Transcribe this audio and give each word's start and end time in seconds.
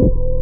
you. 0.00 0.33